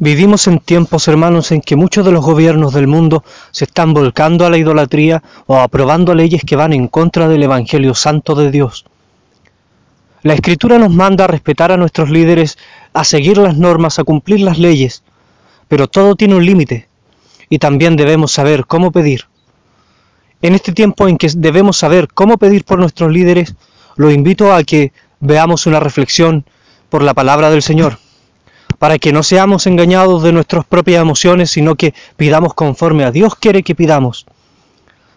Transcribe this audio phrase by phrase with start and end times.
[0.00, 4.46] Vivimos en tiempos, hermanos, en que muchos de los gobiernos del mundo se están volcando
[4.46, 8.84] a la idolatría o aprobando leyes que van en contra del Evangelio Santo de Dios.
[10.22, 12.58] La Escritura nos manda a respetar a nuestros líderes,
[12.92, 15.02] a seguir las normas, a cumplir las leyes,
[15.66, 16.86] pero todo tiene un límite
[17.48, 19.24] y también debemos saber cómo pedir.
[20.42, 23.56] En este tiempo en que debemos saber cómo pedir por nuestros líderes,
[23.96, 26.44] lo invito a que veamos una reflexión
[26.88, 27.98] por la palabra del Señor
[28.78, 33.34] para que no seamos engañados de nuestras propias emociones, sino que pidamos conforme a Dios
[33.34, 34.26] quiere que pidamos.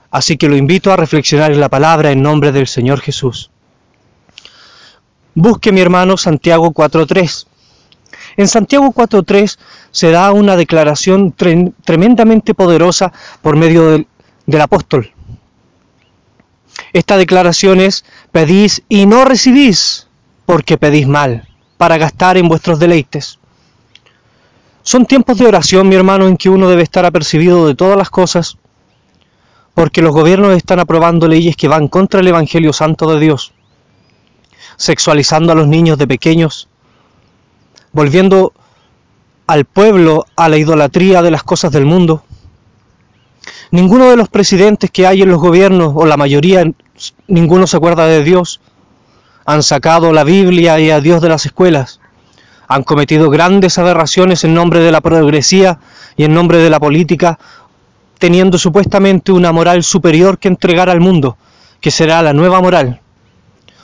[0.10, 3.50] Así que lo invito a reflexionar en la palabra en nombre del Señor Jesús.
[5.34, 7.48] Busque mi hermano Santiago 4.3.
[8.38, 9.58] En Santiago 4.3
[9.92, 14.08] se da una declaración tremendamente poderosa por medio del,
[14.46, 15.14] del apóstol.
[16.94, 20.08] Esta declaración es, pedís y no recibís,
[20.46, 21.48] porque pedís mal,
[21.78, 23.40] para gastar en vuestros deleites.
[24.92, 28.10] Son tiempos de oración, mi hermano, en que uno debe estar apercibido de todas las
[28.10, 28.58] cosas,
[29.74, 33.54] porque los gobiernos están aprobando leyes que van contra el Evangelio Santo de Dios,
[34.76, 36.68] sexualizando a los niños de pequeños,
[37.94, 38.52] volviendo
[39.48, 42.26] al pueblo a la idolatría de las cosas del mundo.
[43.72, 46.66] Ninguno de los presidentes que hay en los gobiernos, o la mayoría,
[47.30, 48.60] ninguno se acuerda de Dios,
[49.46, 52.01] han sacado la Biblia y a Dios de las escuelas
[52.72, 55.80] han cometido grandes aberraciones en nombre de la progresía
[56.16, 57.38] y en nombre de la política,
[58.18, 61.38] teniendo supuestamente una moral superior que entregar al mundo,
[61.82, 63.02] que será la nueva moral.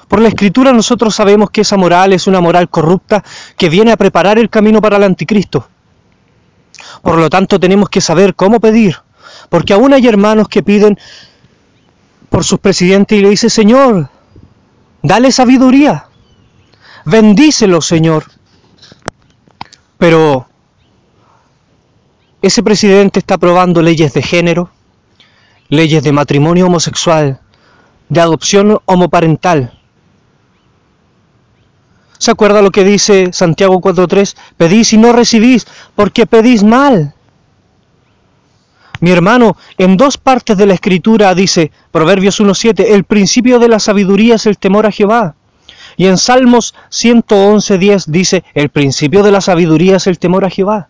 [0.07, 3.25] Por la escritura nosotros sabemos que esa moral es una moral corrupta
[3.57, 5.67] que viene a preparar el camino para el anticristo.
[7.01, 8.95] Por lo tanto tenemos que saber cómo pedir,
[9.49, 10.97] porque aún hay hermanos que piden
[12.29, 14.09] por sus presidentes y le dicen, Señor,
[15.01, 16.05] dale sabiduría,
[17.03, 18.36] bendícelo, Señor.
[19.97, 20.47] Pero
[22.41, 24.69] ese presidente está aprobando leyes de género,
[25.69, 27.41] leyes de matrimonio homosexual,
[28.09, 29.73] de adopción homoparental.
[32.19, 34.35] ¿Se acuerda lo que dice Santiago 4.3?
[34.55, 37.13] Pedís y no recibís, porque pedís mal.
[38.99, 43.79] Mi hermano, en dos partes de la escritura dice, Proverbios 1.7, el principio de la
[43.79, 45.35] sabiduría es el temor a Jehová.
[45.97, 50.89] Y en Salmos 111.10 dice, el principio de la sabiduría es el temor a Jehová.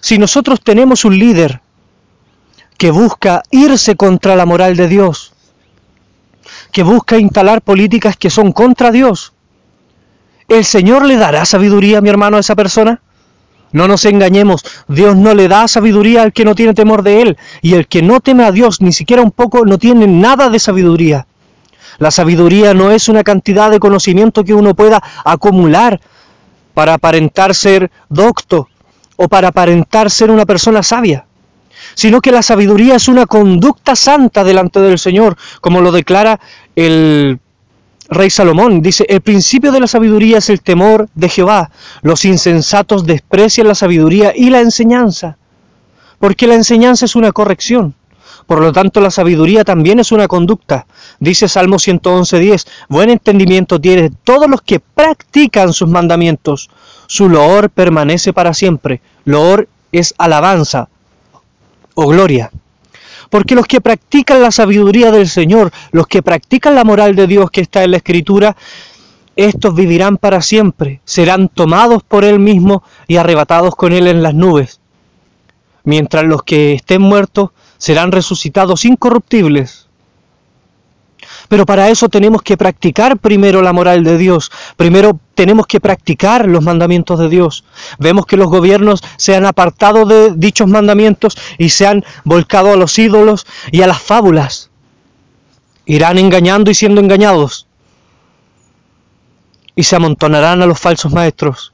[0.00, 1.60] Si nosotros tenemos un líder
[2.76, 5.32] que busca irse contra la moral de Dios,
[6.72, 9.32] que busca instalar políticas que son contra Dios,
[10.48, 13.00] ¿el Señor le dará sabiduría, mi hermano, a esa persona?
[13.70, 17.38] No nos engañemos, Dios no le da sabiduría al que no tiene temor de Él,
[17.62, 20.58] y el que no teme a Dios ni siquiera un poco no tiene nada de
[20.58, 21.28] sabiduría.
[22.02, 26.00] La sabiduría no es una cantidad de conocimiento que uno pueda acumular
[26.74, 28.68] para aparentar ser docto
[29.14, 31.26] o para aparentar ser una persona sabia,
[31.94, 36.40] sino que la sabiduría es una conducta santa delante del Señor, como lo declara
[36.74, 37.38] el
[38.08, 38.82] rey Salomón.
[38.82, 41.70] Dice, el principio de la sabiduría es el temor de Jehová.
[42.00, 45.36] Los insensatos desprecian la sabiduría y la enseñanza,
[46.18, 47.94] porque la enseñanza es una corrección.
[48.46, 50.86] Por lo tanto, la sabiduría también es una conducta.
[51.20, 56.70] Dice Salmo 111.10, buen entendimiento tiene todos los que practican sus mandamientos.
[57.06, 59.00] Su loor permanece para siempre.
[59.24, 60.88] Loor es alabanza
[61.94, 62.50] o gloria.
[63.30, 67.50] Porque los que practican la sabiduría del Señor, los que practican la moral de Dios
[67.50, 68.56] que está en la Escritura,
[69.36, 74.34] estos vivirán para siempre, serán tomados por Él mismo y arrebatados con Él en las
[74.34, 74.80] nubes.
[75.84, 77.50] Mientras los que estén muertos
[77.82, 79.88] serán resucitados incorruptibles.
[81.48, 86.46] Pero para eso tenemos que practicar primero la moral de Dios, primero tenemos que practicar
[86.46, 87.64] los mandamientos de Dios.
[87.98, 92.76] Vemos que los gobiernos se han apartado de dichos mandamientos y se han volcado a
[92.76, 94.70] los ídolos y a las fábulas.
[95.84, 97.66] Irán engañando y siendo engañados.
[99.74, 101.72] Y se amontonarán a los falsos maestros.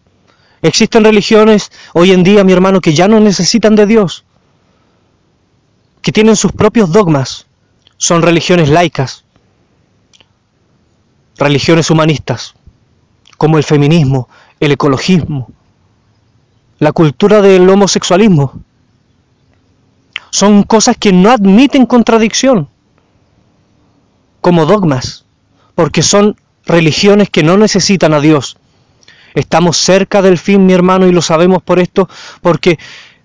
[0.62, 4.24] Existen religiones hoy en día, mi hermano, que ya no necesitan de Dios
[6.09, 7.45] que tienen sus propios dogmas,
[7.99, 9.27] son religiones laicas,
[11.37, 12.55] religiones humanistas,
[13.37, 14.27] como el feminismo,
[14.59, 15.51] el ecologismo,
[16.78, 18.63] la cultura del homosexualismo.
[20.31, 22.71] Son cosas que no admiten contradicción
[24.41, 25.27] como dogmas,
[25.75, 28.57] porque son religiones que no necesitan a Dios.
[29.34, 32.09] Estamos cerca del fin, mi hermano, y lo sabemos por esto,
[32.41, 32.78] porque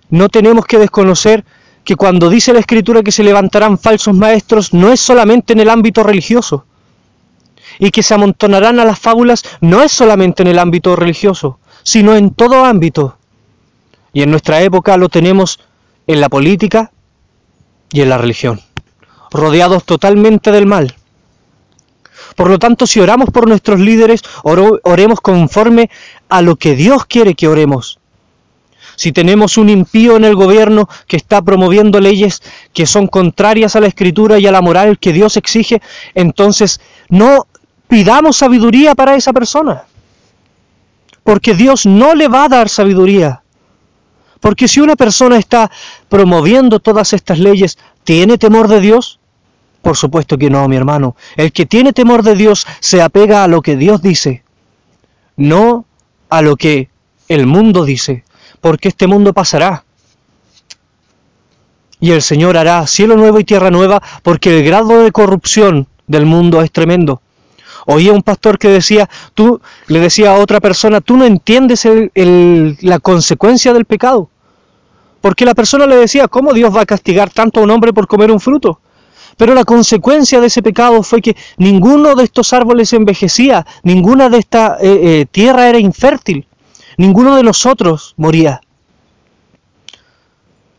[0.10, 1.46] no tenemos que desconocer
[1.84, 5.70] que cuando dice la escritura que se levantarán falsos maestros no es solamente en el
[5.70, 6.66] ámbito religioso,
[7.80, 12.16] y que se amontonarán a las fábulas no es solamente en el ámbito religioso, sino
[12.16, 13.18] en todo ámbito.
[14.14, 15.60] Y en nuestra época lo tenemos
[16.08, 16.92] en la política
[17.92, 18.62] y en la religión,
[19.32, 20.96] rodeados totalmente del mal.
[22.36, 25.90] Por lo tanto, si oramos por nuestros líderes, oremos conforme
[26.30, 28.00] a lo que Dios quiere que oremos.
[28.96, 32.42] Si tenemos un impío en el gobierno que está promoviendo leyes
[32.74, 35.82] que son contrarias a la escritura y a la moral que Dios exige,
[36.14, 37.48] entonces no
[37.88, 39.84] pidamos sabiduría para esa persona.
[41.24, 43.44] Porque Dios no le va a dar sabiduría.
[44.40, 45.72] Porque si una persona está
[46.10, 49.20] promoviendo todas estas leyes, ¿tiene temor de Dios?
[49.82, 51.16] Por supuesto que no, mi hermano.
[51.38, 54.44] El que tiene temor de Dios se apega a lo que Dios dice,
[55.38, 55.86] no
[56.30, 56.90] a lo que
[57.30, 58.24] el mundo dice,
[58.64, 59.84] porque este mundo pasará.
[62.00, 66.26] Y el Señor hará cielo nuevo y tierra nueva, porque el grado de corrupción del
[66.26, 67.22] mundo es tremendo.
[67.86, 73.00] Oía un pastor que decía, tú le decía a otra persona, tú no entiendes la
[73.00, 74.30] consecuencia del pecado.
[75.20, 78.08] Porque la persona le decía, ¿cómo Dios va a castigar tanto a un hombre por
[78.08, 78.80] comer un fruto?
[79.36, 84.38] Pero la consecuencia de ese pecado fue que ninguno de estos árboles envejecía, ninguna de
[84.38, 86.48] esta eh, eh, tierra era infértil,
[86.98, 88.62] ninguno de nosotros moría.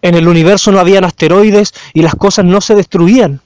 [0.02, 3.40] En el universo no habían asteroides y las cosas no se destruían.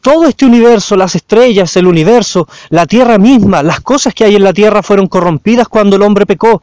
[0.00, 4.44] Todo este universo, las estrellas, el universo, la tierra misma, las cosas que hay en
[4.44, 6.62] la tierra fueron corrompidas cuando el hombre pecó.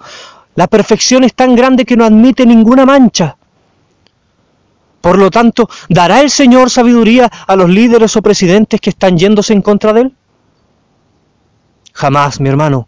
[0.56, 3.38] La perfección es tan grande que no admite ninguna mancha.
[5.02, 9.54] Por lo tanto, ¿dará el Señor sabiduría a los líderes o presidentes que están yéndose
[9.54, 10.14] en contra de Él?
[11.94, 12.88] Jamás, mi hermano.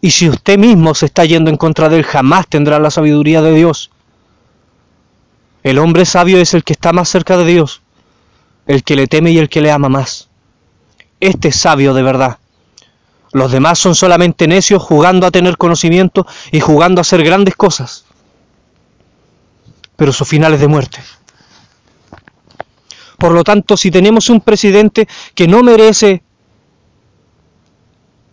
[0.00, 3.42] Y si usted mismo se está yendo en contra de Él, jamás tendrá la sabiduría
[3.42, 3.90] de Dios.
[5.62, 7.82] El hombre sabio es el que está más cerca de Dios,
[8.66, 10.28] el que le teme y el que le ama más.
[11.20, 12.38] Este es sabio de verdad.
[13.32, 18.06] Los demás son solamente necios jugando a tener conocimiento y jugando a hacer grandes cosas.
[19.96, 21.00] Pero su final es de muerte.
[23.18, 26.22] Por lo tanto, si tenemos un presidente que no merece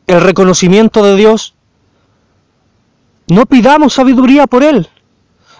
[0.07, 1.56] el reconocimiento de Dios,
[3.27, 4.89] no pidamos sabiduría por él.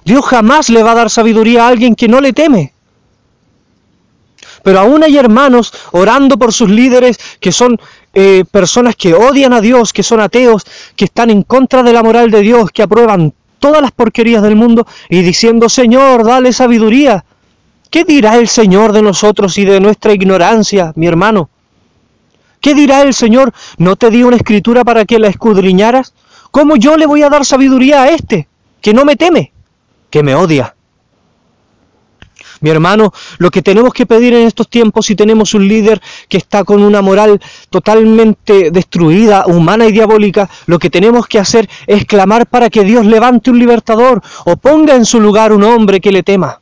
[0.06, 2.74] Dios jamás le va a dar sabiduría a alguien que no le teme.
[4.64, 7.80] Pero aún hay hermanos orando por sus líderes que son
[8.14, 10.66] eh, personas que odian a Dios, que son ateos,
[10.96, 14.56] que están en contra de la moral de Dios, que aprueban todas las porquerías del
[14.56, 17.26] mundo y diciendo, Señor, dale sabiduría.
[17.90, 21.50] ¿Qué dirá el Señor de nosotros y de nuestra ignorancia, mi hermano?
[22.60, 23.54] ¿Qué dirá el Señor?
[23.78, 26.14] ¿No te di una escritura para que la escudriñaras?
[26.52, 28.48] ¿Cómo yo le voy a dar sabiduría a este,
[28.82, 29.52] que no me teme,
[30.10, 30.76] que me odia?
[32.60, 36.38] Mi hermano, lo que tenemos que pedir en estos tiempos, si tenemos un líder que
[36.38, 37.40] está con una moral
[37.70, 43.06] totalmente destruida, humana y diabólica, lo que tenemos que hacer es clamar para que Dios
[43.06, 46.60] levante un libertador o ponga en su lugar un hombre que le tema.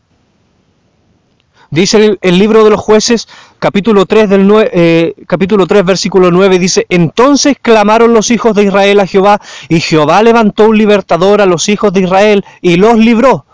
[1.76, 3.28] Dice el, libro de los jueces,
[3.60, 9.02] capítulo 3, del eh, capítulo 3, versículo 9, dice, entonces clamaron los hijos de Israel
[9.02, 13.46] a Jehová, y Jehová levantó un libertador a los hijos de Israel, y los libró.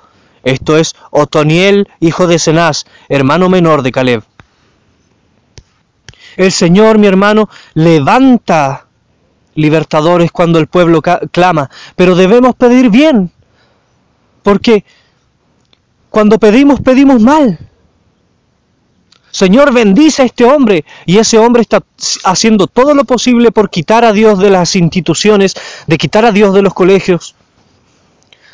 [0.43, 4.23] Esto es Otoniel, hijo de Cenaz, hermano menor de Caleb.
[6.37, 8.85] El Señor, mi hermano, levanta
[9.55, 13.31] libertadores cuando el pueblo clama, pero debemos pedir bien,
[14.43, 14.85] porque
[16.11, 17.57] cuando pedimos, pedimos mal.
[19.31, 20.85] Señor, bendice a este hombre.
[21.05, 21.83] Y ese hombre está
[22.23, 25.55] haciendo todo lo posible por quitar a Dios de las instituciones,
[25.87, 27.35] de quitar a Dios de los colegios.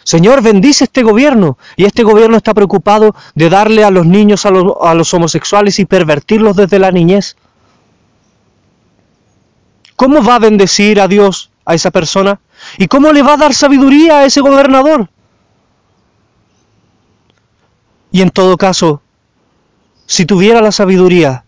[0.03, 1.57] Señor, bendice este gobierno.
[1.75, 5.79] Y este gobierno está preocupado de darle a los niños a los, a los homosexuales
[5.79, 7.35] y pervertirlos desde la niñez.
[9.95, 12.39] ¿Cómo va a bendecir a Dios a esa persona?
[12.77, 15.09] ¿Y cómo le va a dar sabiduría a ese gobernador?
[18.11, 19.01] Y en todo caso,
[20.07, 21.43] si tuviera la sabiduría,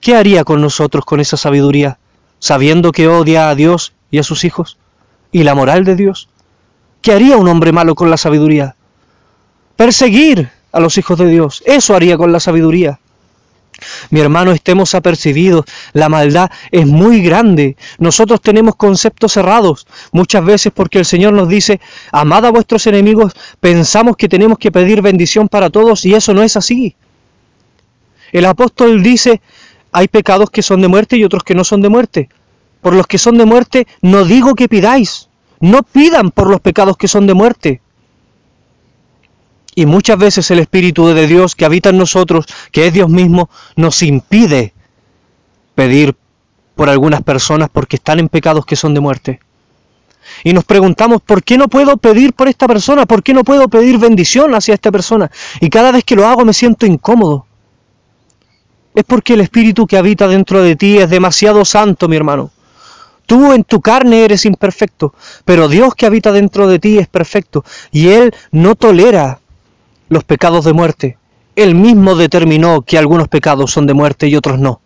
[0.00, 1.98] ¿qué haría con nosotros con esa sabiduría,
[2.38, 4.78] sabiendo que odia a Dios y a sus hijos
[5.30, 6.30] y la moral de Dios?
[7.02, 8.74] ¿Qué haría un hombre malo con la sabiduría?
[9.76, 11.62] Perseguir a los hijos de Dios.
[11.66, 13.00] Eso haría con la sabiduría.
[14.08, 15.66] Mi hermano, estemos apercibidos.
[15.92, 17.76] La maldad es muy grande.
[17.98, 19.86] Nosotros tenemos conceptos cerrados.
[20.10, 21.80] Muchas veces porque el Señor nos dice,
[22.12, 26.42] amad a vuestros enemigos, pensamos que tenemos que pedir bendición para todos y eso no
[26.42, 26.96] es así.
[28.34, 29.40] El apóstol dice,
[29.92, 32.28] hay pecados que son de muerte y otros que no son de muerte.
[32.82, 35.28] Por los que son de muerte, no digo que pidáis.
[35.60, 37.80] No pidan por los pecados que son de muerte.
[39.76, 43.50] Y muchas veces el Espíritu de Dios que habita en nosotros, que es Dios mismo,
[43.76, 44.74] nos impide
[45.76, 46.16] pedir
[46.74, 49.40] por algunas personas porque están en pecados que son de muerte.
[50.42, 53.06] y nos preguntamos, ¿por qué no puedo pedir por esta persona?
[53.06, 55.30] ¿Por qué no puedo pedir bendición hacia esta persona?
[55.60, 57.46] Y cada vez que lo hago me siento incómodo.
[58.94, 62.50] Es porque el espíritu que habita dentro de ti es demasiado santo, mi hermano.
[63.26, 67.64] Tú en tu carne eres imperfecto, pero Dios que habita dentro de ti es perfecto
[67.90, 69.40] y Él no tolera
[70.08, 71.18] los pecados de muerte.
[71.56, 74.80] Él mismo determinó que algunos pecados son de muerte y otros no.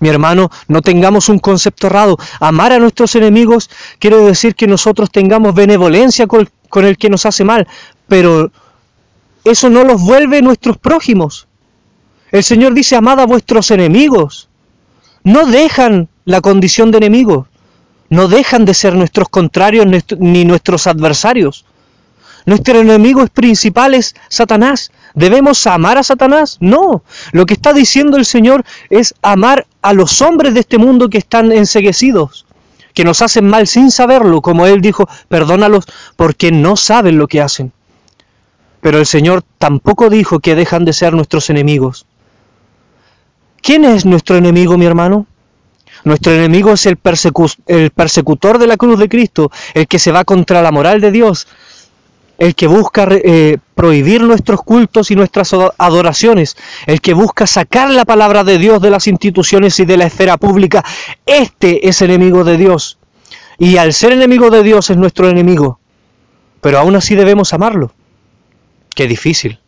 [0.00, 2.16] Mi hermano, no tengamos un concepto errado.
[2.40, 6.48] Amar a nuestros enemigos quiere decir que nosotros tengamos benevolencia con,
[6.84, 7.66] el que nos hace mal,
[8.06, 8.50] pero
[9.50, 11.48] eso no los vuelve nuestros prójimos.
[12.30, 14.48] El Señor dice, amad a vuestros enemigos.
[15.24, 17.46] No dejan la condición de enemigos.
[18.10, 19.86] No dejan de ser nuestros contrarios
[20.18, 21.64] ni nuestros adversarios.
[22.46, 24.90] Nuestro enemigo principal es Satanás.
[25.14, 26.56] ¿Debemos amar a Satanás?
[26.60, 27.02] No.
[27.32, 31.18] Lo que está diciendo el Señor es amar a los hombres de este mundo que
[31.18, 32.46] están enseguecidos,
[32.94, 35.84] que nos hacen mal sin saberlo, como Él dijo, perdónalos
[36.16, 37.72] porque no saben lo que hacen.
[38.80, 42.06] Pero el Señor tampoco dijo que dejan de ser nuestros enemigos.
[43.60, 45.26] ¿Quién es nuestro enemigo, mi hermano?
[46.04, 50.62] Nuestro enemigo es el, persecutor de la cruz de Cristo, el que se va contra
[50.62, 51.48] la moral de Dios,
[52.38, 56.56] el que busca eh, prohibir nuestros cultos y nuestras adoraciones,
[56.86, 60.36] el que busca sacar la palabra de Dios de las instituciones y de la esfera
[60.36, 60.84] pública,
[61.26, 62.98] este es enemigo de Dios.
[63.58, 65.80] Y al ser enemigo de Dios es nuestro enemigo.
[66.60, 67.92] Pero aún así debemos amarlo.
[68.98, 69.60] Qué difícil.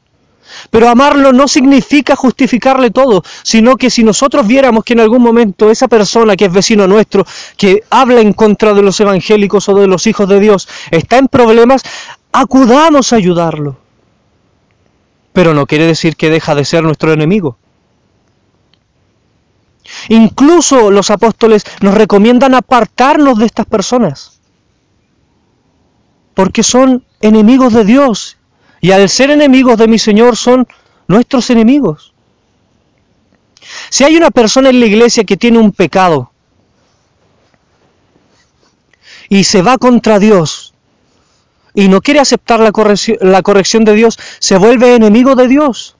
[0.70, 5.70] Pero amarlo no significa justificarle todo, sino que si nosotros viéramos que en algún momento
[5.70, 7.24] esa persona que es vecino nuestro,
[7.56, 11.28] que habla en contra de los evangélicos o de los hijos de Dios, está en
[11.28, 11.84] problemas,
[12.32, 13.78] acudamos a ayudarlo.
[15.32, 17.56] Pero no quiere decir que deja de ser nuestro enemigo.
[20.08, 24.40] Incluso los apóstoles nos recomiendan apartarnos de estas personas,
[26.34, 28.36] porque son enemigos de Dios,
[28.80, 30.66] y al ser enemigos de mi Señor son
[31.06, 32.14] nuestros enemigos.
[33.88, 36.30] Si hay una persona en la iglesia que tiene un pecado
[39.28, 40.70] y se va contra Dios,
[41.74, 45.96] y no quiere aceptar la corrección, de Dios, se vuelve enemigo de Dios.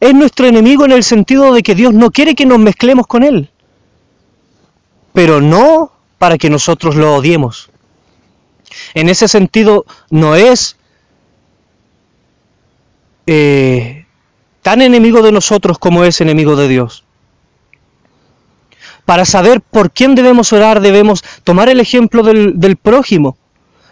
[0.00, 3.22] Es nuestro enemigo en el sentido de que Dios no quiere que nos mezclemos con
[3.22, 3.50] Él,
[5.12, 7.70] pero no para que nosotros lo odiemos.
[8.94, 10.76] En ese sentido, no es
[13.26, 14.06] eh,
[14.62, 17.04] tan enemigo de nosotros como es enemigo de Dios.
[19.04, 23.36] Para saber por quién debemos orar, debemos tomar el ejemplo del, del prójimo.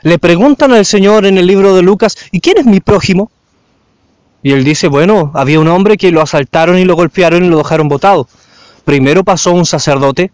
[0.03, 3.31] Le preguntan al Señor en el libro de Lucas, ¿y quién es mi prójimo?
[4.43, 7.59] Y él dice, bueno, había un hombre que lo asaltaron y lo golpearon y lo
[7.59, 8.27] dejaron botado.
[8.85, 10.33] Primero pasó un sacerdote,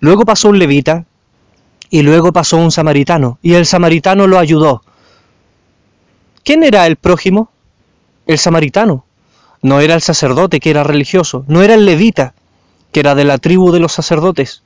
[0.00, 1.04] luego pasó un levita
[1.90, 3.38] y luego pasó un samaritano.
[3.42, 4.82] Y el samaritano lo ayudó.
[6.44, 7.50] ¿Quién era el prójimo?
[8.26, 9.04] El samaritano.
[9.62, 12.34] No era el sacerdote que era religioso, no era el levita
[12.92, 14.62] que era de la tribu de los sacerdotes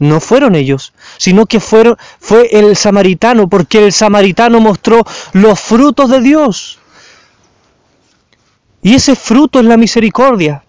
[0.00, 6.10] no fueron ellos, sino que fueron, fue el samaritano, porque el samaritano mostró los frutos
[6.10, 6.78] de Dios.
[8.82, 10.64] Y ese fruto es la misericordia.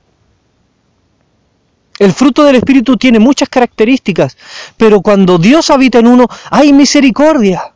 [2.01, 4.35] El fruto del Espíritu tiene muchas características,
[4.75, 7.73] pero cuando Dios habita en uno, hay misericordia.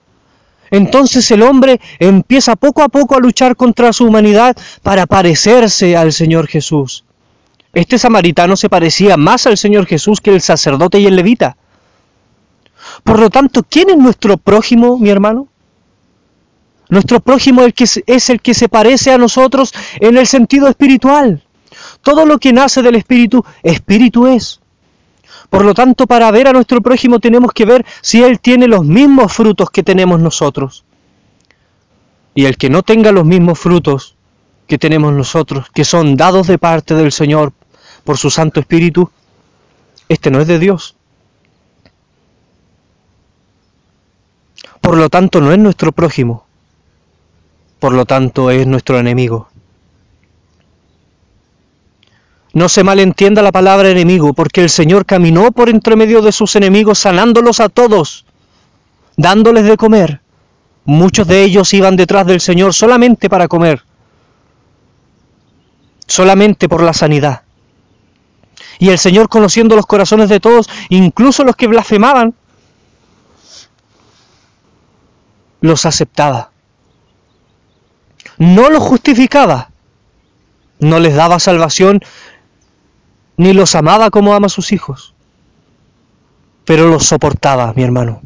[0.72, 6.12] Entonces el hombre empieza poco a poco a luchar contra su humanidad para parecerse al
[6.12, 7.06] Señor Jesús.
[7.72, 11.56] Este samaritano se parecía más al Señor Jesús que el sacerdote y el levita.
[13.04, 15.50] Por lo tanto, ¿quién es nuestro prójimo, mi hermano?
[16.90, 21.44] Nuestro prójimo es el que se parece a nosotros en el sentido espiritual.
[22.06, 24.62] Todo lo que nace del espíritu, espíritu es.
[25.50, 28.86] Por lo tanto, para ver a nuestro prójimo tenemos que ver si él tiene los
[28.86, 30.86] mismos frutos que tenemos nosotros.
[32.36, 34.16] Y el que no tenga los mismos frutos
[34.68, 37.54] que tenemos nosotros, que son dados de parte del Señor
[38.04, 39.10] por su Santo Espíritu,
[40.08, 40.96] este no es de Dios.
[44.80, 46.46] Por lo tanto, no es nuestro prójimo.
[47.80, 49.50] Por lo tanto, es nuestro enemigo.
[52.56, 56.56] No se malentienda la palabra enemigo, porque el Señor caminó por entre medio de sus
[56.56, 58.26] enemigos, sanándolos a todos,
[59.18, 60.22] dándoles de comer.
[60.86, 63.84] Muchos de ellos iban detrás del Señor solamente para comer,
[66.08, 67.42] solamente por la sanidad.
[68.80, 72.36] Y el Señor, conociendo los corazones de todos, incluso los que blasfemaban,
[75.60, 76.52] los aceptaba.
[78.38, 79.72] No los justificaba,
[80.80, 82.00] no les daba salvación,
[83.38, 85.14] ni los amaba como ama a sus hijos.
[86.66, 88.22] pero los soportaba, mi hermano.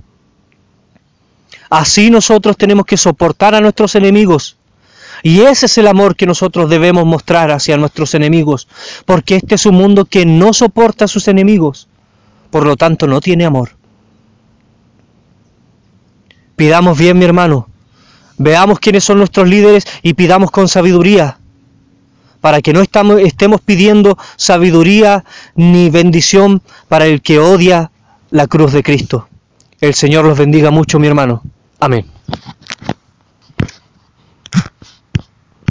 [1.69, 4.57] Así nosotros tenemos que soportar a nuestros enemigos.
[5.21, 8.67] Y ese es el amor que nosotros debemos mostrar hacia nuestros enemigos,
[9.05, 11.89] porque este es un mundo que no soporta a sus enemigos,
[12.49, 13.71] por lo tanto no tiene amor.
[16.55, 17.67] Pidamos bien, mi hermano,
[18.37, 21.38] veamos quiénes son nuestros líderes y pidamos con sabiduría,
[22.41, 27.91] para que no estemos pidiendo sabiduría ni bendición para el que odia
[28.31, 29.27] la cruz de Cristo.
[29.81, 31.41] El Señor los bendiga mucho, mi hermano.
[31.79, 32.05] Amén.